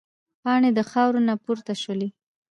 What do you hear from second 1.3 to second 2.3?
پورته شولې.